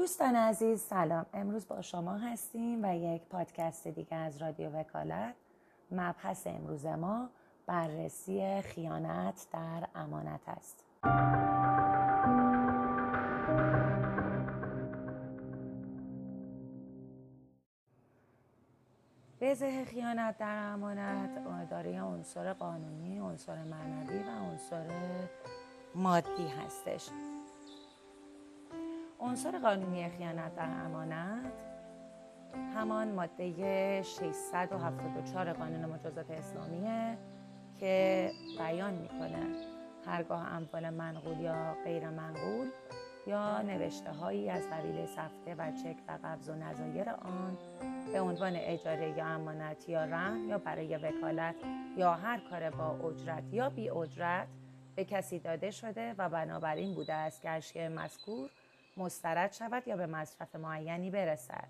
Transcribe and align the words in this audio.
دوستان 0.00 0.36
عزیز 0.36 0.80
سلام. 0.80 1.26
امروز 1.34 1.68
با 1.68 1.82
شما 1.82 2.16
هستیم 2.16 2.84
و 2.84 2.96
یک 2.96 3.22
پادکست 3.22 3.88
دیگه 3.88 4.16
از 4.16 4.42
رادیو 4.42 4.70
وکالت. 4.70 5.34
مبحث 5.90 6.46
امروز 6.46 6.86
ما 6.86 7.30
بررسی 7.66 8.60
خیانت 8.60 9.46
در 9.52 9.88
امانت 9.94 10.40
است. 10.46 10.84
بزه 19.40 19.84
خیانت 19.84 20.38
در 20.38 20.72
امانت 20.72 21.70
داره 21.70 22.02
عنصر 22.02 22.52
قانونی، 22.52 23.18
عنصر 23.18 23.64
معنوی 23.64 24.22
و 24.22 24.30
عنصر 24.30 24.86
مادی 25.94 26.48
هستش. 26.48 27.10
عنصر 29.30 29.58
قانونی 29.58 30.08
خیانت 30.08 30.54
در 30.54 30.68
امانت 30.84 31.52
همان 32.74 33.12
ماده 33.12 34.02
674 34.02 35.52
قانون 35.52 35.84
مجازات 35.84 36.30
اسلامیه 36.30 37.18
که 37.80 38.30
بیان 38.58 38.94
می‌کنه 38.94 39.46
هرگاه 40.06 40.52
اموال 40.52 40.90
منقول 40.90 41.40
یا 41.40 41.76
غیر 41.84 42.08
منقول 42.08 42.70
یا 43.26 43.62
نوشته 43.62 44.10
هایی 44.10 44.50
از 44.50 44.62
قبیل 44.70 45.06
سفته 45.06 45.54
و 45.54 45.72
چک 45.72 45.96
و 46.08 46.18
قبض 46.24 46.48
و 46.48 46.54
نظایر 46.54 47.10
آن 47.10 47.58
به 48.12 48.20
عنوان 48.20 48.52
اجاره 48.56 49.18
یا 49.18 49.26
امانت 49.26 49.88
یا 49.88 50.04
رهن 50.04 50.48
یا 50.48 50.58
برای 50.58 50.96
وکالت 50.96 51.54
یا 51.96 52.14
هر 52.14 52.40
کار 52.50 52.70
با 52.70 53.08
اجرت 53.08 53.44
یا 53.52 53.70
بی 53.70 53.90
اجرت 53.90 54.48
به 54.96 55.04
کسی 55.04 55.38
داده 55.38 55.70
شده 55.70 56.14
و 56.18 56.28
بنابراین 56.28 56.94
بوده 56.94 57.14
است 57.14 57.42
که 57.42 57.50
اشیاء 57.50 57.88
مذکور 57.88 58.50
مسترد 59.00 59.52
شود 59.52 59.88
یا 59.88 59.96
به 59.96 60.06
مصرف 60.06 60.56
معینی 60.56 61.10
برسد. 61.10 61.68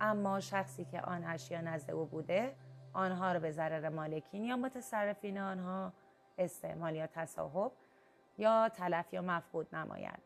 اما 0.00 0.40
شخصی 0.40 0.84
که 0.84 1.00
آن 1.00 1.24
اشیا 1.24 1.60
نزد 1.60 1.90
او 1.90 2.06
بوده 2.06 2.54
آنها 2.92 3.32
را 3.32 3.40
به 3.40 3.50
ضرر 3.50 3.88
مالکین 3.88 4.44
یا 4.44 4.56
متصرفین 4.56 5.38
آنها 5.38 5.92
استعمال 6.38 6.94
یا 6.94 7.06
تصاحب 7.06 7.72
یا 8.38 8.68
تلف 8.68 9.12
یا 9.12 9.22
مفقود 9.22 9.74
نماید. 9.74 10.22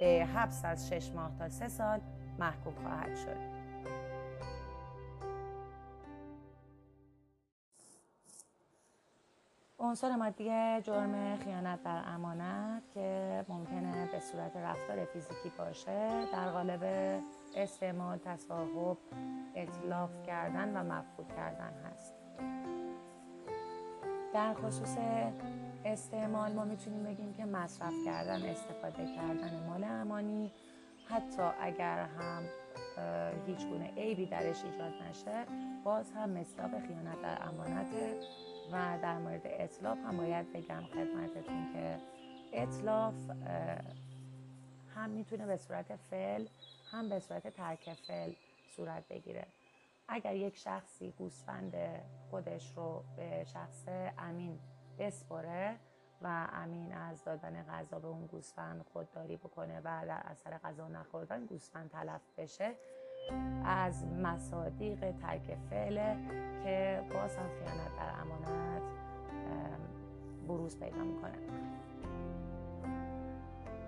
به 0.00 0.26
حبس 0.34 0.64
از 0.64 0.88
شش 0.88 1.10
ماه 1.10 1.38
تا 1.38 1.48
سه 1.48 1.68
سال 1.68 2.00
محکوم 2.38 2.74
خواهد 2.74 3.16
شد. 3.16 3.49
عنصر 9.80 10.16
مادی 10.16 10.80
جرم 10.80 11.36
خیانت 11.36 11.82
در 11.82 12.02
امانت 12.06 12.82
که 12.94 13.44
ممکنه 13.48 14.08
به 14.12 14.20
صورت 14.20 14.56
رفتار 14.56 15.04
فیزیکی 15.04 15.52
باشه 15.58 16.26
در 16.32 16.50
قالب 16.50 16.84
استعمال 17.56 18.18
تصاحب 18.18 18.98
اطلاف 19.54 20.10
کردن 20.26 20.76
و 20.76 20.92
مفقود 20.92 21.28
کردن 21.36 21.72
هست. 21.84 22.14
در 24.34 24.54
خصوص 24.54 24.96
استعمال 25.84 26.52
ما 26.52 26.64
می‌تونیم 26.64 27.02
بگیم 27.02 27.32
که 27.32 27.44
مصرف 27.44 27.92
کردن 28.04 28.42
استفاده 28.42 29.14
کردن 29.16 29.66
مال 29.68 29.84
امانی. 29.84 30.52
حتی 31.08 31.42
اگر 31.60 31.98
هم 31.98 32.42
هیچ 33.46 33.66
گونه 33.66 33.90
عیبی 33.96 34.26
درش 34.26 34.64
ایجاد 34.64 34.92
نشه 35.10 35.44
باز 35.84 36.12
هم 36.12 36.30
مصداق 36.30 36.70
خیانت 36.70 37.22
در 37.22 37.48
امانت 37.48 37.86
و 38.72 38.98
در 39.02 39.18
مورد 39.18 39.42
اطلاف 39.44 39.98
هم 39.98 40.16
باید 40.16 40.52
بگم 40.52 40.82
خدمتتون 40.84 41.72
که 41.72 41.98
اطلاف 42.52 43.14
هم 44.94 45.10
می‌تونه 45.10 45.46
به 45.46 45.56
صورت 45.56 45.96
فعل 45.96 46.46
هم 46.92 47.08
به 47.08 47.20
صورت 47.20 47.48
ترک 47.48 47.94
فعل 47.94 48.32
صورت 48.76 49.08
بگیره. 49.08 49.46
اگر 50.08 50.36
یک 50.36 50.56
شخصی 50.56 51.10
گوسفند 51.10 51.74
خودش 52.30 52.76
رو 52.76 53.04
به 53.16 53.44
شخص 53.44 53.84
امین 54.18 54.58
بسپره 54.98 55.76
و 56.22 56.48
امین 56.52 56.92
از 56.92 57.24
دادن 57.24 57.62
غذا 57.62 57.98
به 57.98 58.08
اون 58.08 58.26
گوسفند 58.26 58.86
خودداری 58.92 59.36
بکنه 59.36 59.78
و 59.78 59.82
در 60.06 60.22
اثر 60.24 60.58
غذا 60.58 60.88
نخوردن 60.88 61.46
گوسفند 61.46 61.90
تلف 61.90 62.20
بشه 62.38 62.74
از 63.64 64.04
مصادیق 64.06 65.00
ترک 65.00 65.56
فعله 65.70 66.16
که 66.64 67.00
باز 67.14 67.36
هم 67.36 67.46
خیانت 67.48 67.96
در 67.96 68.20
امانت 68.20 68.82
بروز 70.48 70.78
پیدا 70.78 71.04
می‌کنه. 71.04 71.32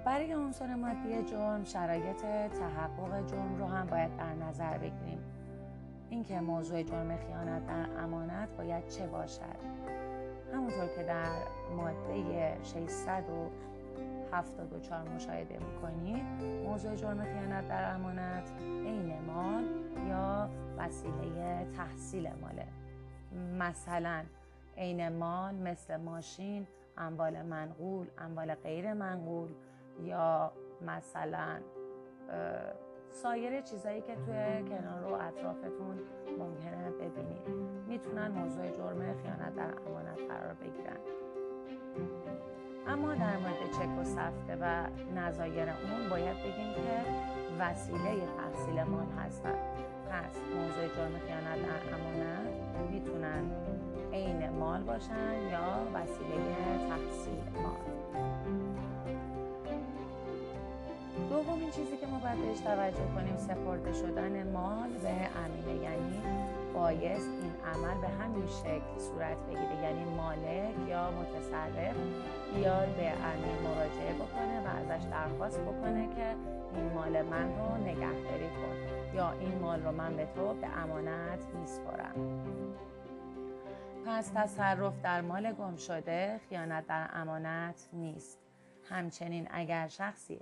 برای 0.04 0.32
عنصر 0.32 0.74
مادی 0.74 1.22
جرم 1.22 1.64
شرایط 1.64 2.22
تحقق 2.60 3.26
جرم 3.26 3.58
رو 3.58 3.66
هم 3.66 3.86
باید 3.86 4.16
در 4.16 4.34
نظر 4.34 4.78
بگیریم. 4.78 5.18
اینکه 6.10 6.40
موضوع 6.40 6.82
جرم 6.82 7.16
خیانت 7.16 7.66
در 7.66 8.02
امانت 8.02 8.48
باید 8.56 8.88
چه 8.88 9.06
باشد؟ 9.06 9.82
همونطور 10.54 10.86
که 10.96 11.02
در 11.02 11.32
ماده 11.76 12.56
674 14.32 15.08
مشاهده 15.08 15.58
می‌کنید 15.58 16.24
موضوع 16.64 16.94
جرم 16.94 17.24
خیانت 17.24 17.68
در 17.68 17.94
امانت 17.94 18.52
عین 18.60 19.20
مال 19.26 19.64
یا 20.08 20.50
وسیله 20.78 21.66
تحصیل 21.76 22.30
ماله. 22.40 22.66
مثلا 23.58 24.24
عین 24.76 25.08
مال 25.08 25.54
مثل 25.54 25.96
ماشین 25.96 26.66
اموال 26.98 27.42
منقول 27.42 28.06
اموال 28.18 28.54
غیر 28.54 28.92
منقول 28.92 29.50
یا 30.02 30.52
مثلا 30.86 31.60
سایر 33.10 33.60
چیزایی 33.60 34.00
که 34.00 34.14
توی 34.14 34.62
کنار 34.68 35.04
و 35.04 35.14
اطرافتون 35.14 35.98
ممکنه 36.38 36.90
ببینید. 36.90 37.48
می‌تونن 37.88 38.28
موضوع 38.28 38.70
جرم 38.70 38.98
خیانت 38.98 39.54
در 39.54 39.74
امانت 39.86 40.20
قرار 40.28 40.54
بگیرن. 40.54 40.98
اما 42.88 43.14
در 43.14 43.36
مورد 43.36 43.70
چک 43.72 44.00
و 44.00 44.04
سفته 44.04 44.56
و 44.60 44.86
نظایر 45.16 45.68
اون 45.68 46.08
باید 46.10 46.36
بگیم 46.36 46.74
که 46.74 47.10
وسیله 47.58 48.26
تحصیل 48.36 48.82
مال 48.82 49.06
هستن. 49.18 49.54
پس 50.12 50.36
موضوع 50.56 50.96
جرم 50.96 51.18
خیانت 51.26 51.62
در 51.66 51.94
امانت 51.94 52.90
می‌تونن 52.90 53.50
عین 54.12 54.50
مال 54.50 54.82
باشن 54.82 55.34
یا 55.50 55.86
وسیله 55.94 56.38
تحصیل 56.88 57.62
مال 57.62 57.92
دومین 61.30 61.70
چیزی 61.70 61.96
که 61.96 62.06
ما 62.06 62.18
باید 62.18 62.38
بهش 62.38 62.60
توجه 62.60 63.14
کنیم 63.14 63.36
سپرده 63.36 63.92
شدن 63.92 64.52
مال 64.52 64.88
به 64.88 65.08
امینه 65.08 65.82
یعنی 65.82 66.20
بایست 66.82 67.28
این 67.42 67.54
عمل 67.74 68.00
به 68.00 68.08
همین 68.08 68.46
شکل 68.46 68.98
صورت 68.98 69.36
بگیره. 69.36 69.82
یعنی 69.82 70.04
مالک 70.04 70.88
یا 70.88 71.10
متصرف 71.10 71.96
بیاد 72.54 72.88
به 72.96 73.10
امین 73.10 73.58
مراجعه 73.64 74.14
بکنه 74.14 74.60
و 74.60 74.68
ازش 74.68 75.04
درخواست 75.04 75.60
بکنه 75.60 76.14
که 76.16 76.36
این 76.74 76.92
مال 76.92 77.22
من 77.22 77.58
رو 77.58 77.76
نگهداری 77.76 78.48
کن 78.48 78.76
یا 79.14 79.32
این 79.32 79.58
مال 79.58 79.82
رو 79.82 79.92
من 79.92 80.16
به 80.16 80.26
تو 80.26 80.54
به 80.54 80.66
امانت 80.66 81.46
میسپارم. 81.54 82.14
پس 84.06 84.30
تصرف 84.34 85.02
در 85.02 85.20
مال 85.20 85.52
گم 85.52 85.76
شده 85.76 86.40
خیانت 86.48 86.86
در 86.86 87.08
امانت 87.12 87.88
نیست. 87.92 88.38
همچنین 88.90 89.48
اگر 89.50 89.88
شخصی 89.88 90.40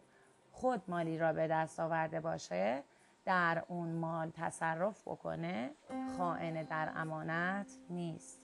خود 0.52 0.82
مالی 0.88 1.18
را 1.18 1.32
به 1.32 1.48
دست 1.48 1.80
آورده 1.80 2.20
باشه 2.20 2.82
در 3.24 3.64
اون 3.68 3.92
مال 3.92 4.30
تصرف 4.30 5.08
بکنه 5.08 5.70
خائن 6.18 6.62
در 6.62 6.92
امانت 6.94 7.78
نیست. 7.90 8.42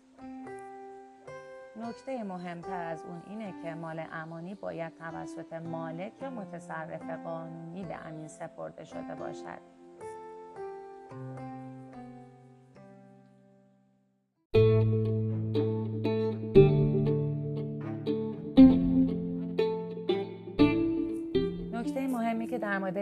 نکته 1.77 2.25
مهمتر 2.25 2.85
از 2.85 3.05
اون 3.05 3.23
اینه 3.27 3.63
که 3.63 3.75
مال 3.75 4.07
امانی 4.13 4.55
باید 4.55 4.95
توسط 4.95 5.53
مالک 5.53 6.13
یا 6.23 6.31
متصرف 6.31 7.11
قانونی 7.25 7.85
به 7.85 8.07
امین 8.07 8.29
سپرده 8.29 8.85
شده 8.85 9.15
باشد. 9.15 9.76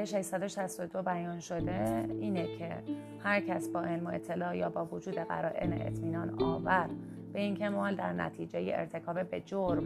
ماده 0.05 0.23
662 0.23 1.03
بیان 1.03 1.41
شده 1.41 2.05
اینه 2.21 2.57
که 2.57 2.83
هر 3.25 3.41
کس 3.41 3.69
با 3.69 3.81
علم 3.81 4.07
و 4.07 4.11
اطلاع 4.15 4.57
یا 4.57 4.71
با 4.71 4.85
وجود 4.85 5.15
قرائن 5.15 5.73
اطمینان 5.73 6.43
آور 6.43 6.89
به 7.33 7.41
اینکه 7.41 7.69
مال 7.69 7.95
در 7.95 8.13
نتیجه 8.13 8.61
ارتکاب 8.75 9.23
به 9.23 9.41
جرم 9.41 9.85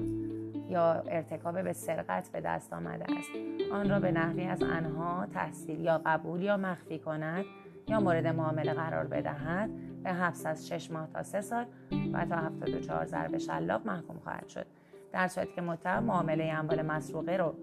یا 0.70 0.92
ارتکاب 0.92 1.62
به 1.62 1.72
سرقت 1.72 2.28
به 2.32 2.40
دست 2.40 2.72
آمده 2.72 3.04
است. 3.18 3.30
آن 3.72 3.90
را 3.90 4.00
به 4.00 4.12
نحوی 4.12 4.44
از 4.44 4.62
انها 4.62 5.26
تحصیل 5.26 5.80
یا 5.80 6.00
قبول 6.06 6.42
یا 6.42 6.56
مخفی 6.56 6.98
کند 6.98 7.44
یا 7.88 8.00
مورد 8.00 8.26
معامله 8.26 8.72
قرار 8.72 9.04
بدهد 9.04 9.70
به 10.02 10.12
حبس 10.12 10.46
از 10.46 10.68
6 10.68 10.90
ماه 10.90 11.08
تا 11.12 11.22
3 11.22 11.40
سال 11.40 11.64
و 12.12 12.24
تا 12.24 12.36
74 12.36 13.06
ضرب 13.06 13.38
شلاق 13.38 13.86
محکوم 13.86 14.18
خواهد 14.24 14.48
شد. 14.48 14.66
در 15.12 15.28
صورتی 15.28 15.52
که 15.54 15.60
متهم 15.60 16.04
معامله 16.04 16.44
اموال 16.44 16.82
مسروقه 16.82 17.36
رو 17.36 17.54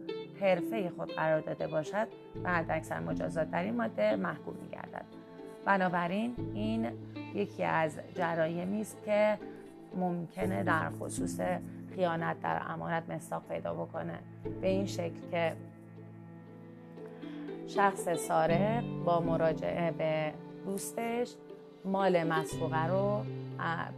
حرفه 0.41 0.89
خود 0.89 1.11
قرار 1.11 1.41
داده 1.41 1.67
باشد 1.67 2.07
بعد 2.43 2.65
اکثر 2.69 2.99
مجازات 2.99 3.51
در 3.51 3.63
این 3.63 3.75
ماده 3.75 4.15
محکوم 4.15 4.55
میگردد. 4.61 5.05
بنابراین 5.65 6.35
این 6.53 6.87
یکی 7.33 7.63
از 7.63 7.99
جرایمی 8.15 8.81
است 8.81 8.97
که 9.05 9.37
ممکنه 9.95 10.63
در 10.63 10.89
خصوص 10.89 11.39
خیانت 11.95 12.41
در 12.41 12.61
امانت 12.67 13.09
مستاق 13.09 13.43
پیدا 13.49 13.73
بکنه. 13.73 14.19
به 14.61 14.67
این 14.67 14.85
شکل 14.85 15.29
که 15.31 15.55
شخص 17.67 18.09
سارق 18.09 18.83
با 19.05 19.19
مراجعه 19.19 19.91
به 19.91 20.33
دوستش 20.65 21.35
مال 21.85 22.23
مسروقه 22.23 22.87
رو 22.87 23.25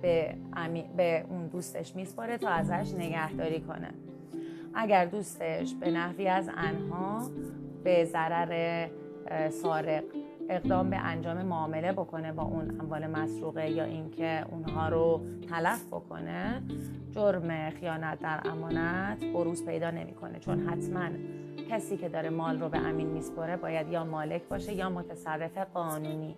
به, 0.01 0.35
به 0.97 1.25
اون 1.29 1.47
دوستش 1.47 1.95
میسپاره 1.95 2.37
تا 2.37 2.49
ازش 2.49 2.93
نگهداری 2.93 3.59
کنه. 3.59 3.93
اگر 4.79 5.05
دوستش 5.05 5.73
به 5.73 5.91
نحوی 5.91 6.27
از 6.27 6.49
انها 6.57 7.29
به 7.83 8.05
ضرر 8.05 8.87
سارق 9.49 10.03
اقدام 10.49 10.89
به 10.89 10.97
انجام 10.97 11.41
معامله 11.41 11.91
بکنه 11.91 12.31
با 12.31 12.43
اون 12.43 12.79
اموال 12.79 13.07
مسروقه 13.07 13.69
یا 13.69 13.83
اینکه 13.83 14.45
اونها 14.51 14.89
رو 14.89 15.21
تلف 15.49 15.87
بکنه 15.87 16.61
جرم 17.11 17.69
خیانت 17.69 18.19
در 18.19 18.41
امانت 18.45 19.23
بروز 19.33 19.65
پیدا 19.65 19.91
نمی‌کنه. 19.91 20.39
چون 20.39 20.59
حتما 20.59 21.09
کسی 21.69 21.97
که 21.97 22.09
داره 22.09 22.29
مال 22.29 22.59
رو 22.59 22.69
به 22.69 22.77
امین 22.77 23.07
میسپره 23.07 23.57
باید 23.57 23.89
یا 23.89 24.03
مالک 24.03 24.41
باشه 24.49 24.73
یا 24.73 24.89
متصرف 24.89 25.57
قانونی. 25.57 26.37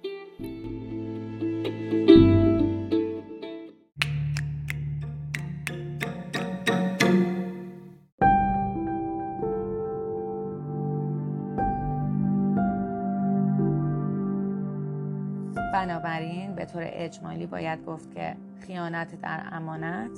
طور 16.73 16.81
اجمالی 16.85 17.45
باید 17.45 17.85
گفت 17.85 18.15
که 18.15 18.35
خیانت 18.59 19.21
در 19.21 19.43
امانت 19.51 20.17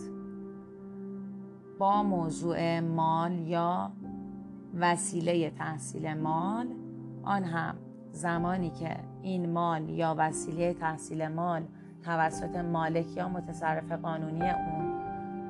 با 1.80 2.04
موضوع 2.04 2.80
مال 2.80 3.32
یا 3.32 3.92
وسیله 4.80 5.50
تحصیل 5.50 6.14
مال 6.14 6.68
آن 7.24 7.44
هم 7.44 7.76
زمانی 8.12 8.70
که 8.70 8.98
این 9.22 9.50
مال 9.50 9.90
یا 9.90 10.16
وسیله 10.18 10.74
تحصیل 10.74 11.28
مال 11.28 11.64
توسط 12.04 12.56
مالک 12.56 13.18
یا 13.18 13.30
متصرف 13.30 13.92
قانونی 13.92 14.50
اون 14.50 14.92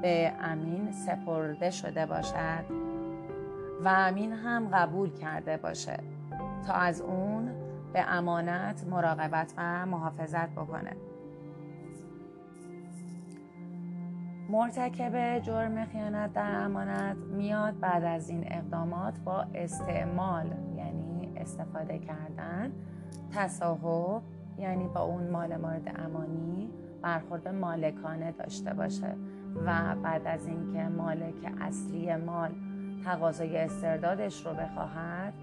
به 0.01 0.33
امین 0.41 0.91
سپرده 0.91 1.69
شده 1.69 2.05
باشد 2.05 2.65
و 3.83 3.87
امین 3.87 4.33
هم 4.33 4.67
قبول 4.67 5.09
کرده 5.09 5.57
باشه 5.57 5.99
تا 6.67 6.73
از 6.73 7.01
اون 7.01 7.60
به 7.93 8.01
امانت 8.11 8.83
مراقبت 8.87 9.53
و 9.57 9.85
محافظت 9.85 10.49
بکنه. 10.49 10.95
مرتکب 14.49 15.39
جرم 15.39 15.85
خیانت 15.85 16.33
در 16.33 16.55
امانت 16.55 17.17
میاد 17.17 17.79
بعد 17.79 18.03
از 18.03 18.29
این 18.29 18.43
اقدامات 18.47 19.19
با 19.19 19.45
استعمال 19.53 20.45
یعنی 20.77 21.33
استفاده 21.35 21.99
کردن 21.99 22.71
تصاحب 23.35 24.21
یعنی 24.57 24.87
با 24.87 25.01
اون 25.01 25.29
مال 25.29 25.57
مورد 25.57 25.95
امانی 25.99 26.69
برخورد 27.01 27.47
مالکانه 27.47 28.31
داشته 28.31 28.73
باشه 28.73 29.15
و 29.65 29.95
بعد 30.03 30.27
از 30.27 30.47
اینکه 30.47 30.83
مالک 30.83 31.53
اصلی 31.61 32.15
مال 32.15 32.51
تقاضای 33.05 33.57
استردادش 33.57 34.45
رو 34.45 34.53
بخواهد 34.53 35.33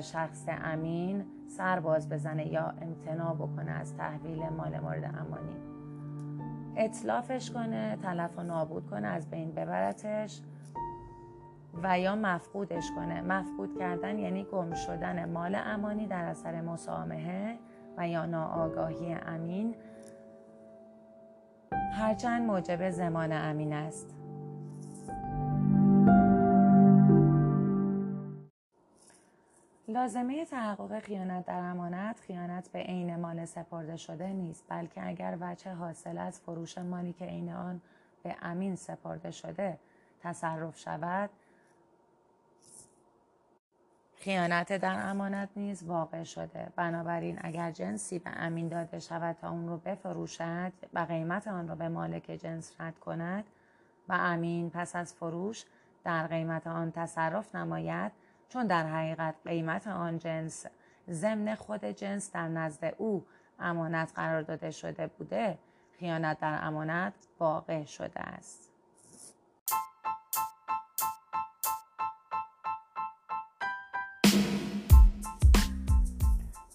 شخص 0.00 0.44
امین 0.48 1.24
سر 1.48 1.80
باز 1.80 2.08
بزنه 2.08 2.52
یا 2.52 2.74
امتناع 2.82 3.34
بکنه 3.34 3.70
از 3.70 3.96
تحویل 3.96 4.48
مال 4.48 4.80
مورد 4.80 5.04
امانی. 5.04 5.56
اطلافش 6.76 7.50
کنه 7.50 7.98
تلف 8.02 8.38
و 8.38 8.42
نابود 8.42 8.86
کنه 8.86 9.06
از 9.08 9.30
بین 9.30 9.52
ببرتش 9.52 10.40
و 11.82 11.98
یا 11.98 12.16
مفقودش 12.16 12.90
کنه. 12.96 13.20
مفقود 13.20 13.78
کردن 13.78 14.18
یعنی 14.18 14.44
گم 14.44 14.74
شدن 14.74 15.30
مال 15.30 15.54
امانی 15.54 16.06
در 16.06 16.24
اثر 16.24 16.60
مسامحه 16.60 17.58
و 17.96 18.08
یا 18.08 18.26
ناآگاهی 18.26 19.14
امین. 19.26 19.74
هرچند 21.92 22.42
موجب 22.42 22.90
زمان 22.90 23.32
امین 23.32 23.72
است. 23.72 24.23
لازمه 29.94 30.44
تحقق 30.44 30.98
خیانت 30.98 31.46
در 31.46 31.58
امانت 31.58 32.20
خیانت 32.20 32.68
به 32.72 32.78
عین 32.78 33.16
مال 33.16 33.44
سپرده 33.44 33.96
شده 33.96 34.32
نیست 34.32 34.64
بلکه 34.68 35.06
اگر 35.06 35.38
وجه 35.40 35.72
حاصل 35.72 36.18
از 36.18 36.40
فروش 36.40 36.78
مالی 36.78 37.12
که 37.12 37.24
عین 37.24 37.52
آن 37.52 37.80
به 38.22 38.36
امین 38.42 38.76
سپرده 38.76 39.30
شده 39.30 39.78
تصرف 40.22 40.78
شود 40.78 41.30
خیانت 44.16 44.72
در 44.72 45.10
امانت 45.10 45.48
نیز 45.56 45.82
واقع 45.82 46.22
شده. 46.22 46.72
بنابراین 46.76 47.38
اگر 47.40 47.70
جنسی 47.70 48.18
به 48.18 48.30
امین 48.30 48.68
داده 48.68 48.98
شود 48.98 49.36
تا 49.40 49.50
اون 49.50 49.68
رو 49.68 49.76
بفروشد 49.76 50.72
و 50.94 50.98
قیمت 50.98 51.48
آن 51.48 51.68
را 51.68 51.74
به 51.74 51.88
مالک 51.88 52.30
جنس 52.30 52.72
رد 52.80 52.98
کند 52.98 53.44
و 54.08 54.12
امین 54.12 54.70
پس 54.70 54.96
از 54.96 55.14
فروش 55.14 55.64
در 56.04 56.26
قیمت 56.26 56.66
آن 56.66 56.90
تصرف 56.90 57.54
نماید. 57.54 58.12
چون 58.54 58.66
در 58.66 58.86
حقیقت 58.86 59.34
قیمت 59.44 59.86
آن 59.86 60.18
جنس 60.18 60.66
ضمن 61.10 61.54
خود 61.54 61.84
جنس 61.84 62.32
در 62.32 62.48
نزد 62.48 62.94
او 62.98 63.24
امانت 63.60 64.12
قرار 64.14 64.42
داده 64.42 64.70
شده 64.70 65.06
بوده 65.06 65.58
خیانت 65.98 66.40
در 66.40 66.58
امانت 66.62 67.12
واقع 67.40 67.84
شده 67.84 68.20
است. 68.20 68.70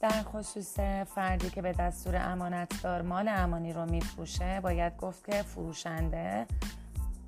در 0.01 0.23
خصوص 0.23 0.79
فردی 1.15 1.49
که 1.49 1.61
به 1.61 1.71
دستور 1.71 2.15
امانتدار 2.15 3.01
مال 3.01 3.27
امانی 3.27 3.73
رو 3.73 3.85
میفروشه 3.85 4.59
باید 4.63 4.97
گفت 4.97 5.25
که 5.25 5.41
فروشنده 5.41 6.47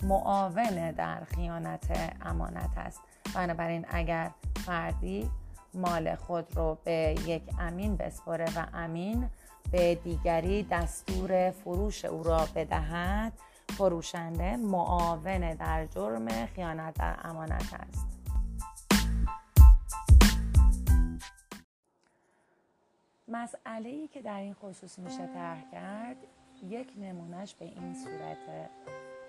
معاون 0.03 0.91
در 0.91 1.23
خیانت 1.23 2.15
امانت 2.21 2.77
است. 2.77 3.10
بنابراین 3.35 3.85
اگر 3.89 4.31
فردی 4.65 5.29
مال 5.73 6.15
خود 6.15 6.57
رو 6.57 6.77
به 6.83 7.15
یک 7.25 7.43
امین 7.59 7.95
بسپره 7.95 8.45
و 8.45 8.65
امین 8.73 9.29
به 9.71 9.95
دیگری 9.95 10.63
دستور 10.63 11.51
فروش 11.51 12.05
او 12.05 12.23
را 12.23 12.47
بدهد 12.55 13.33
فروشنده 13.69 14.57
معاون 14.57 15.53
در 15.53 15.85
جرم 15.85 16.45
خیانت 16.45 16.93
در 16.93 17.15
امانت 17.23 17.73
است. 17.73 18.07
مسئله 23.27 23.89
ای 23.89 24.07
که 24.07 24.21
در 24.21 24.39
این 24.39 24.53
خصوص 24.53 24.99
میشه 24.99 25.27
طرح 25.33 25.71
کرد 25.71 26.17
یک 26.69 26.93
نمونهش 26.97 27.53
به 27.53 27.65
این 27.65 27.93
صورته. 27.93 28.69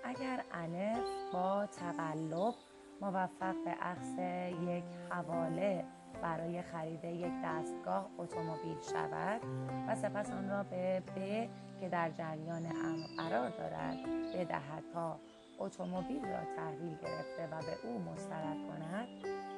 اگر 0.03 0.43
الف 0.51 1.33
با 1.33 1.65
تقلب 1.65 2.53
موفق 3.01 3.55
به 3.65 3.75
اخذ 3.79 4.17
یک 4.61 4.83
حواله 5.09 5.85
برای 6.21 6.61
خرید 6.61 7.03
یک 7.03 7.33
دستگاه 7.45 8.09
اتومبیل 8.17 8.81
شود 8.91 9.41
و 9.87 9.95
سپس 9.95 10.31
آن 10.31 10.49
را 10.49 10.63
به 10.63 11.03
ب 11.15 11.49
که 11.79 11.89
در 11.89 12.09
جریان 12.11 12.65
امر 12.65 13.07
قرار 13.17 13.49
دارد 13.49 13.97
بدهد 14.33 14.83
تا 14.93 15.19
اتومبیل 15.59 16.25
را 16.25 16.39
تحویل 16.55 16.95
گرفته 16.95 17.47
و 17.51 17.59
به 17.61 17.87
او 17.87 17.99
مسترد 17.99 18.57
کند. 18.67 19.07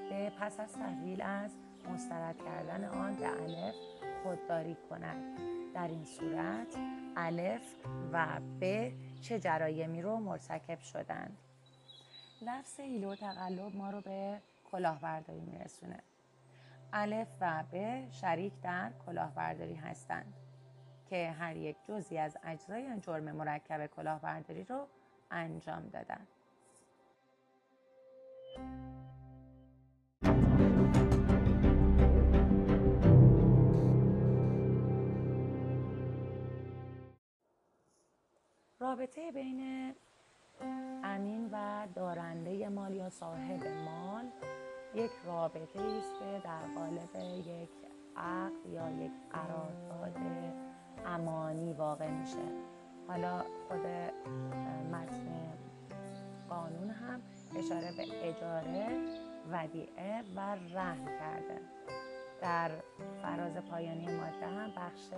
به 0.10 0.32
پس 0.40 0.60
از 0.60 0.74
تحویل 0.74 1.22
از 1.22 1.52
مسترد 1.94 2.36
کردن 2.38 2.86
آن 2.86 3.16
به 3.16 3.28
الف 3.28 3.76
خودداری 4.24 4.78
کند. 4.90 5.40
در 5.74 5.88
این 5.88 6.04
صورت 6.04 6.76
الف 7.18 7.76
و 8.14 8.28
ب 8.62 8.92
چه 9.22 9.40
جرایمی 9.40 10.02
رو 10.02 10.18
مرتکب 10.18 10.80
شدند؟ 10.80 11.38
لفظ 12.42 12.80
هیلو 12.80 13.12
و 13.12 13.16
تقلب 13.16 13.76
ما 13.76 13.90
رو 13.90 14.02
به 14.02 14.42
کلاهبرداری 14.72 15.40
میرسونه. 15.40 16.00
الف 16.94 17.28
و 17.42 17.64
ب 17.72 18.04
شریک 18.12 18.54
در 18.62 18.92
کلاهبرداری 19.06 19.76
هستند 19.76 20.34
که 21.10 21.32
هر 21.40 21.56
یک 21.56 21.78
جزی 21.88 22.18
از 22.18 22.38
اجزای 22.44 23.00
جرم 23.00 23.32
مرکب 23.32 23.86
کلاهبرداری 23.86 24.64
رو 24.64 24.88
انجام 25.32 25.90
دادن. 25.90 26.28
رابطه 38.80 39.32
بین 39.32 39.96
امین 41.04 41.50
و 41.52 41.88
دارنده 41.96 42.70
مال 42.70 42.94
یا 42.94 43.10
صاحب 43.10 43.68
مال 43.68 44.26
یک 44.96 45.12
رابطه 45.26 45.82
است 45.82 46.20
که 46.20 46.42
در 46.44 46.62
قالب 46.76 47.16
یک 47.48 47.70
عقد 48.18 48.66
یا 48.66 48.90
یک 48.90 49.12
قرارداد 49.32 50.18
امانی 51.06 51.74
واقع 51.74 52.10
میشه. 52.10 52.46
حالا 53.08 53.40
خود 53.68 53.88
متن 54.92 55.54
قانون 56.50 56.90
هم 56.90 57.22
اشاره 57.56 57.92
به 57.98 58.30
اجاره 58.30 58.88
ودیعه 59.52 60.24
و 60.36 60.40
رهن 60.56 61.06
کرده. 61.06 61.62
در 62.42 62.72
فراز 63.22 63.58
پایانی 63.58 64.18
ماده 64.18 64.48
هم 64.48 64.72
بخش 64.72 65.10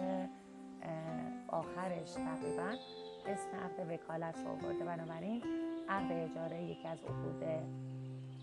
آخرش 1.48 2.12
تقریبا 2.12 2.75
اسم 3.28 3.50
عقد 3.56 3.92
وکالت 3.92 4.38
رو 4.38 4.56
برده 4.56 4.86
بنابراین 4.86 5.44
عقد 5.90 6.12
اجاره 6.12 6.64
یکی 6.64 6.88
از 6.88 7.04
عقود 7.04 7.44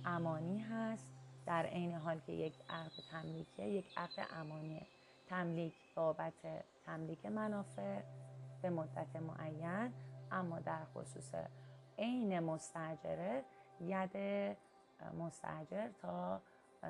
امانی 0.04 0.58
هست. 0.58 1.10
در 1.46 1.66
عین 1.66 1.94
حال 1.94 2.18
که 2.26 2.32
یک 2.32 2.54
عقد 2.68 2.92
تملیکه 3.10 3.62
یک 3.62 3.98
عقد 3.98 4.26
امانیه. 4.40 4.86
تملیک 5.28 5.74
بابت 5.94 6.64
تملیک 6.86 7.26
منافع 7.26 8.00
به 8.62 8.70
مدت 8.70 9.16
معین 9.16 9.92
اما 10.32 10.58
در 10.60 10.84
خصوص 10.84 11.34
عین 11.98 12.40
مستجره 12.40 13.44
ید 13.80 14.16
مستجر 15.18 15.88
تا 16.02 16.40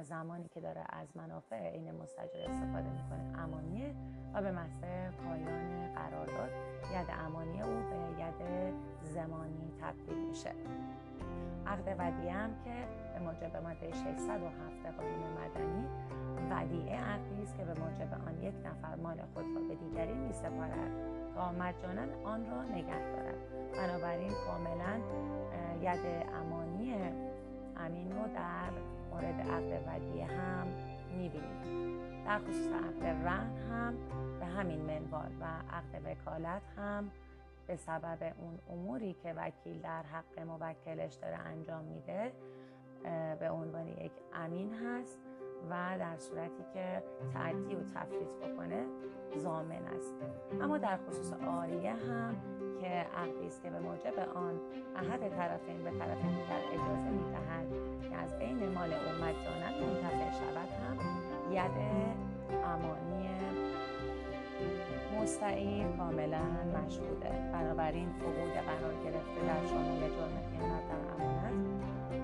زمانی 0.03 0.49
که 0.49 0.61
داره 0.61 0.85
از 0.89 1.17
منافع 1.17 1.71
عین 1.71 1.91
مستجر 1.91 2.41
استفاده 2.49 2.91
می‌کنه. 2.91 3.39
امانیه 3.39 3.95
و 4.35 4.43
به 4.43 4.51
محض 4.51 4.81
پایان 5.25 5.95
قرارداد 5.95 6.51
ید 6.93 7.07
امانی 7.27 7.63
او 7.63 7.71
به 7.71 8.23
ید 8.23 8.75
زمانی 9.03 9.73
تبدیل 9.81 10.29
میشه. 10.29 10.51
عقد 11.67 11.97
ودیعه 11.99 12.33
هم 12.33 12.51
که 12.65 12.75
به 13.15 13.21
موجب 13.21 13.57
ماده 13.57 13.93
607 13.93 14.87
قانون 14.97 15.33
مدنی 15.33 15.87
ودیعه 16.51 16.97
عقدی 16.97 17.43
است 17.43 17.57
که 17.57 17.65
به 17.65 17.81
موجب 17.81 18.15
آن 18.27 18.43
یک 18.43 18.55
نفر 18.67 18.95
مال 18.95 19.17
خود 19.35 19.45
را 19.55 19.69
به 19.69 19.75
دیگری 19.75 20.15
می 20.15 20.33
سپارد 20.33 20.91
تا 21.35 21.53
مجانا 21.53 22.03
آن 22.25 22.47
را 22.51 22.63
نگه 22.63 23.13
دارد. 23.13 23.35
بنابراین 23.73 24.33
کاملا 24.47 25.01
ید 25.83 26.27
امانی 26.35 26.95
ودیعه 29.95 30.27
هم 30.27 30.67
می‌بینیم. 31.17 31.85
در 32.27 32.39
خصوص 32.39 32.73
عقد 32.73 33.05
رهن 33.05 33.57
هم 33.57 33.95
به 34.41 34.47
همین 34.47 34.81
منوال 34.81 35.33
و 35.41 35.45
عقد 35.45 36.03
وکالت 36.05 36.63
هم 36.77 37.11
به 37.67 37.77
سبب 37.77 38.35
اون 38.39 38.59
اموری 38.71 39.13
که 39.23 39.33
وکیل 39.37 39.81
در 39.81 40.03
حق 40.03 40.41
موکلش 40.41 41.15
داره 41.15 41.37
انجام 41.37 41.85
میده 41.85 42.33
به 43.41 43.51
عنوان 43.51 43.89
یک 43.89 44.13
امین 44.35 44.75
هست 44.75 45.19
و 45.71 45.99
در 45.99 46.17
صورتی 46.17 46.65
که 46.75 47.03
تعدی 47.35 47.75
و 47.75 47.83
تفریط 47.95 48.29
بکنه 48.43 48.85
زامن 49.37 49.87
است. 49.97 50.15
اما 50.61 50.79
در 50.79 50.97
خصوص 50.97 51.33
آریه 51.33 51.93
هم 51.93 52.37
که 52.81 52.89
عقدی 52.89 53.47
است 53.47 53.63
که 53.63 53.71
به 53.71 53.79
موجب 53.79 54.19
آن 54.19 54.61
احد 54.97 55.37
طرفین 55.37 55.85
به 55.85 55.91
طرف 55.91 56.19
دیگر 56.19 56.61
اجازه 56.73 57.11
می‌دهد 57.11 57.64
ید 61.55 61.71
امانی 62.65 63.15
مستعین 65.21 65.97
کاملا 65.97 66.43
مشهوده. 66.77 67.31
بنابراین 67.53 68.09
عقود 68.09 68.53
قرار 68.53 68.95
گرفته 69.05 69.41
در 69.47 69.69
شمول 69.69 70.01
جرم 70.01 70.37
خیانت 70.51 70.85
در 70.89 71.25
امانت. 71.25 71.55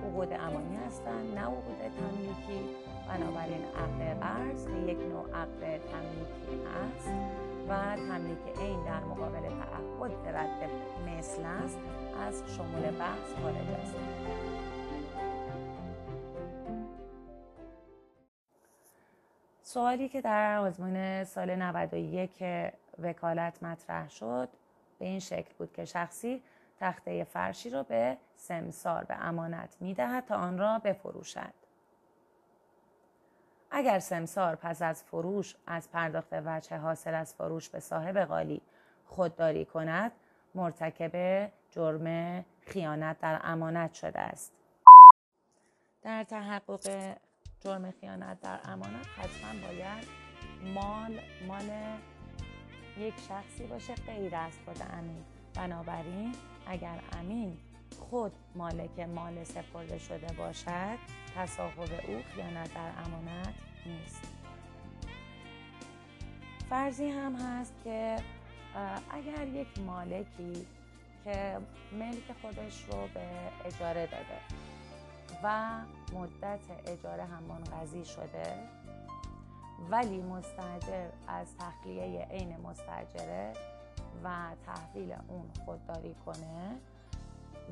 عقود 0.05 0.33
امانی 0.33 0.75
هستند 0.75 1.35
نه 1.35 1.41
عقود 1.41 1.79
تملیکی. 1.99 2.61
بنابراین 3.07 3.63
عقد 3.81 4.19
قرض 4.19 4.67
یک 4.87 4.97
نوع 4.99 5.25
عقد 5.41 5.61
تملیکی 5.61 6.55
است 6.85 7.13
و 7.69 7.95
تملیک 7.95 8.59
عین 8.59 8.83
در 8.83 8.99
مقابل 8.99 9.41
تعهد 9.41 10.35
رد 10.35 10.69
مثل 11.07 11.43
است 11.65 11.79
از 12.27 12.43
شمول 12.57 12.91
بحث 12.99 13.33
خارج 13.41 13.69
است. 13.81 13.95
سوالی 19.73 20.09
که 20.09 20.21
در 20.21 20.57
آزمون 20.57 21.23
سال 21.23 21.55
91 21.55 22.43
وکالت 22.99 23.63
مطرح 23.63 24.09
شد 24.09 24.49
به 24.99 25.05
این 25.05 25.19
شکل 25.19 25.53
بود 25.57 25.73
که 25.73 25.85
شخصی 25.85 26.43
تخته 26.79 27.23
فرشی 27.23 27.69
را 27.69 27.83
به 27.83 28.17
سمسار 28.35 29.03
به 29.03 29.15
امانت 29.15 29.77
می 29.79 29.93
دهد 29.93 30.25
تا 30.25 30.35
آن 30.35 30.57
را 30.57 30.79
بفروشد. 30.79 31.53
اگر 33.71 33.99
سمسار 33.99 34.55
پس 34.55 34.81
از 34.81 35.03
فروش 35.03 35.55
از 35.67 35.91
پرداخت 35.91 36.33
وجه 36.33 36.77
حاصل 36.77 37.13
از 37.13 37.33
فروش 37.35 37.69
به 37.69 37.79
صاحب 37.79 38.17
قالی 38.17 38.61
خودداری 39.05 39.65
کند 39.65 40.11
مرتکب 40.55 41.51
جرم 41.69 42.45
خیانت 42.61 43.19
در 43.19 43.39
امانت 43.43 43.93
شده 43.93 44.19
است. 44.19 44.53
در 46.01 46.23
تحقق 46.23 47.15
جرم 47.63 47.91
خیانت 47.91 48.41
در 48.41 48.59
امانت 48.63 49.07
حتما 49.17 49.67
باید 49.67 50.07
مال 50.73 51.19
مال 51.47 51.69
یک 52.97 53.13
شخصی 53.27 53.63
باشه 53.69 53.95
غیر 53.95 54.35
از 54.35 54.53
خود 54.65 54.81
امین. 54.93 55.23
بنابراین 55.53 56.35
اگر 56.67 56.99
امین 57.19 57.57
خود 57.99 58.31
مالک 58.55 58.99
مال 58.99 59.43
سپرده 59.43 59.97
شده 59.97 60.33
باشد 60.37 60.97
تصاحب 61.35 61.79
او 61.79 62.21
خیانت 62.35 62.73
در 62.73 62.91
امانت 63.05 63.55
نیست. 63.85 64.21
فرضی 66.69 67.09
هم 67.09 67.35
هست 67.35 67.73
که 67.83 68.15
اگر 69.11 69.47
یک 69.47 69.79
مالکی 69.79 70.65
که 71.23 71.57
ملک 71.91 72.23
خودش 72.41 72.83
رو 72.83 73.07
به 73.13 73.27
اجاره 73.65 74.07
داده 74.07 74.39
و 75.43 75.71
مدت 76.13 76.59
اجاره 76.85 77.25
هم 77.25 77.43
منقضی 77.43 78.05
شده 78.05 78.69
ولی 79.89 80.21
مستجر 80.21 81.07
از 81.27 81.57
تخلیه 81.57 82.27
عین 82.31 82.57
مستجره 82.57 83.53
و 84.23 84.55
تحویل 84.65 85.15
اون 85.27 85.51
خودداری 85.65 86.15
کنه 86.25 86.75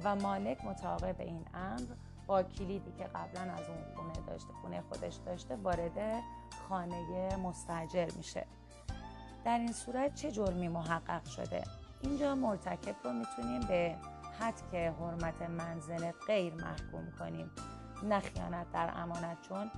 و 0.03 0.15
مالک 0.15 0.65
متعاقب 0.65 1.15
این 1.19 1.45
امر 1.53 1.85
با 2.27 2.43
کلیدی 2.43 2.91
که 2.97 3.03
قبلا 3.03 3.41
از 3.41 3.69
اون 3.69 3.95
خونه 3.95 4.27
داشته 4.27 4.53
خونه 4.61 4.81
خودش 4.81 5.15
داشته 5.15 5.55
وارد 5.55 6.23
خانه 6.69 7.35
مستجر 7.35 8.07
میشه. 8.17 8.45
در 9.45 9.57
این 9.57 9.71
صورت 9.71 10.15
چه 10.15 10.31
جرمی 10.31 10.67
محقق 10.67 11.25
شده؟ 11.25 11.63
اینجا 12.01 12.35
مرتکب 12.35 12.95
رو 13.03 13.13
می‌تونیم 13.13 13.61
به 13.61 13.95
حد 14.39 14.61
که 14.71 14.93
حرمت 14.99 15.41
منزل 15.41 16.11
غیر 16.27 16.53
محکوم 16.53 17.11
کنیم. 17.19 17.51
نه 18.03 18.19
خیانت 18.19 18.71
در 18.71 18.91
امانت 18.95 19.37
چون 19.41 19.71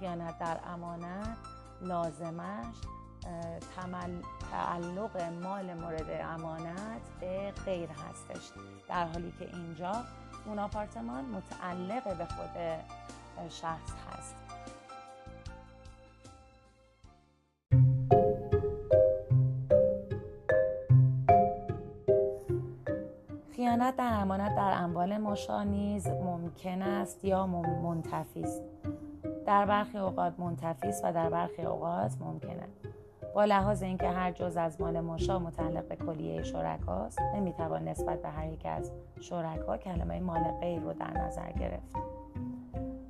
خیانت 0.00 0.38
در 0.38 0.58
امانت 0.66 1.36
لازمش 1.82 2.76
تعلق 4.50 5.22
مال 5.42 5.74
مورد 5.74 6.10
امانت 6.10 7.02
به 7.20 7.52
غیر 7.64 7.88
هستش. 7.90 8.50
در 8.88 9.06
حالی 9.06 9.32
که 9.38 9.56
اینجا 9.56 9.92
اون 10.46 10.58
آپارتمان 10.58 11.24
متعلق 11.24 12.16
به 12.18 12.24
خود 12.26 12.56
شخص 13.50 13.92
هست. 14.10 14.41
خیانت 23.92 24.12
در 24.12 24.20
امانت 24.20 24.56
در 24.56 24.72
اموال 24.76 25.18
مشا 25.18 25.62
نیز 25.62 26.06
ممکن 26.08 26.82
است 26.82 27.24
یا 27.24 27.46
منتفی 27.82 28.42
است 28.42 28.62
در 29.46 29.66
برخی 29.66 29.98
اوقات 29.98 30.40
منتفی 30.40 30.88
است 30.88 31.04
و 31.04 31.12
در 31.12 31.30
برخی 31.30 31.62
اوقات 31.62 32.12
ممکنه. 32.20 32.68
با 33.34 33.44
لحاظ 33.44 33.82
اینکه 33.82 34.08
هر 34.08 34.32
جز 34.32 34.56
از 34.56 34.80
مال 34.80 35.00
مشا 35.00 35.38
متعلق 35.38 35.88
به 35.88 35.96
کلیه 35.96 36.42
شرکاست 36.42 37.20
نمی‌توان 37.34 37.88
نسبت 37.88 38.22
به 38.22 38.28
هر 38.28 38.52
یک 38.52 38.66
از 38.66 38.92
شرکا 39.20 39.76
کلمه 39.76 40.20
مال 40.20 40.42
غیر 40.60 40.80
رو 40.80 40.92
در 40.92 41.10
نظر 41.10 41.52
گرفت. 41.52 41.96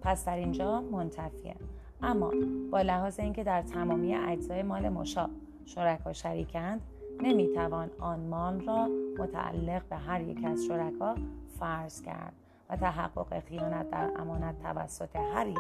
پس 0.03 0.25
در 0.25 0.37
اینجا 0.37 0.81
منتفیه. 0.81 1.57
اما 2.03 2.31
با 2.73 2.81
لحاظ 2.81 3.21
اینکه 3.21 3.45
در 3.45 3.63
تمامی 3.63 4.15
اجزای 4.15 4.63
مال 4.63 4.89
مشا 4.89 5.29
شرکا 5.67 6.13
شریکند 6.13 6.81
نمی‌توان 7.21 7.91
آن 8.01 8.21
مال 8.21 8.61
را 8.61 8.89
متعلق 9.19 9.83
به 9.89 9.97
هر 9.97 10.21
یک 10.21 10.45
از 10.45 10.65
شرکا 10.65 11.15
فرض 11.59 12.03
کرد 12.03 12.33
و 12.71 12.77
تحقق 12.77 13.41
خیانت 13.41 13.91
در 13.91 14.11
امانت 14.17 14.63
توسط 14.63 15.17
هر 15.17 15.47
یک 15.47 15.59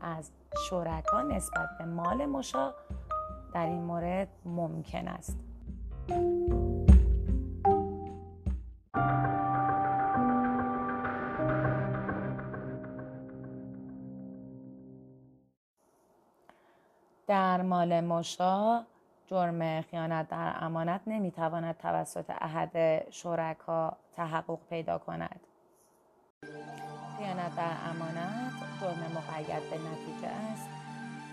از 0.00 0.30
شرکا 0.70 1.22
نسبت 1.22 1.68
به 1.78 1.84
مال 1.84 2.26
مشا 2.26 2.74
در 3.54 3.66
این 3.66 3.82
مورد 3.82 4.28
ممکن 4.44 5.08
است. 5.08 5.38
در 17.26 17.62
مال 17.62 18.00
مشا 18.00 18.84
جرم 19.32 19.82
خیانت 19.82 20.28
در 20.28 20.54
امانت 20.60 21.00
نمی‌تواند 21.06 21.78
توسط 21.78 22.30
احد 22.40 23.10
شرکا 23.10 23.96
تحقق 24.16 24.58
پیدا 24.70 24.98
کند. 24.98 25.40
خیانت 27.18 27.56
در 27.56 27.76
امانت 27.90 28.52
جرم 28.80 29.12
مقید 29.16 29.70
به 29.70 29.78
نتیجه 29.78 30.28
است. 30.28 30.68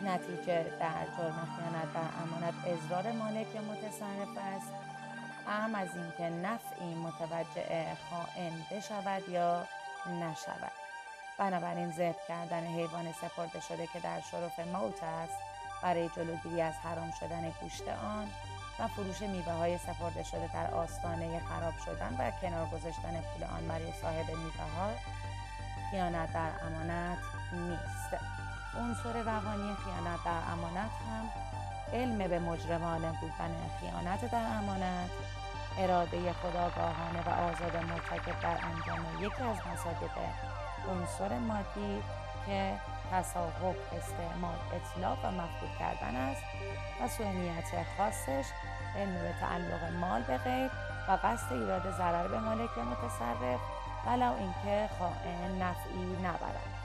نتیجه 0.05 0.63
در 0.79 1.05
جرم 1.17 1.47
خیانت 1.57 1.93
در 1.93 2.09
امانت 2.23 2.53
اضرار 2.67 3.11
مالک 3.11 3.55
متصرف 3.55 4.37
است. 4.37 4.73
اهم 5.47 5.75
از 5.75 5.87
اینکه 5.95 6.35
نفعی 6.47 6.95
متوجه 6.95 7.95
خائن 8.09 8.51
بشود 8.71 9.29
یا 9.29 9.63
نشود. 10.21 10.71
بنابراین 11.39 11.91
ذبح 11.91 12.27
کردن 12.27 12.63
حیوان 12.63 13.11
سپرده 13.11 13.59
شده 13.59 13.87
که 13.87 13.99
در 13.99 14.19
شرف 14.19 14.59
موت 14.59 15.03
است 15.03 15.48
برای 15.81 16.09
جلوگیری 16.09 16.61
از 16.61 16.73
حرام 16.83 17.11
شدن 17.19 17.53
گوشت 17.61 17.87
آن 17.87 18.27
و 18.79 18.87
فروش 18.87 19.21
میوه 19.21 19.53
های 19.53 19.77
سپرده 19.77 20.23
شده 20.23 20.49
در 20.53 20.71
آستانه 20.71 21.39
خراب 21.39 21.73
شدن 21.85 22.15
و 22.19 22.31
کنار 22.41 22.67
گذاشتن 22.67 23.21
پول 23.21 23.43
آن 23.43 23.67
برای 23.67 23.91
صاحب 24.01 24.27
میوه 24.27 24.71
ها 24.77 24.89
خیانت 25.91 26.33
در 26.33 26.51
امانت 26.65 27.17
نیست. 27.53 28.23
عنصر 28.77 29.21
روانی 29.21 29.75
خیانت 29.75 30.23
در 30.25 30.41
امانت 30.51 30.91
هم 31.07 31.29
علم 31.93 32.17
به 32.17 32.39
مجرمانه 32.39 33.11
بودن 33.21 33.55
خیانت 33.79 34.31
در 34.31 34.45
امانت 34.57 35.09
اراده 35.77 36.33
خداگاهانه 36.33 37.21
و 37.25 37.29
آزاد 37.29 37.75
مرتکب 37.75 38.39
در 38.41 38.57
انجام 38.63 39.23
یکی 39.23 39.43
از 39.43 39.57
مصادیق 39.57 40.11
عنصر 40.89 41.39
مادی 41.39 42.03
که 42.45 42.73
تصاحب 43.11 43.75
استعمال 43.97 44.57
اطلاق 44.73 45.25
و 45.25 45.31
مفقود 45.31 45.69
کردن 45.79 46.15
است. 46.15 46.43
و 47.01 47.07
سوء 47.07 47.83
خاصش 47.97 48.45
علم 48.95 49.33
تعلق 49.39 49.93
مال 49.99 50.23
به 50.23 50.37
غیر 50.37 50.71
و 51.07 51.11
قصد 51.23 51.53
ایراد 51.53 51.91
ضرر 51.91 52.27
به 52.27 52.39
مالک 52.39 52.77
متصرف 52.77 53.59
ولو 54.05 54.33
اینکه 54.33 54.89
خائن 54.99 55.61
نفعی 55.61 56.17
نبرد. 56.23 56.78